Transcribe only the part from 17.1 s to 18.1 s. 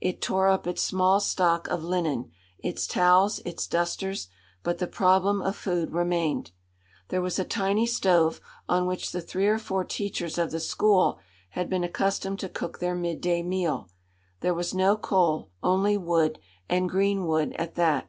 wood at that.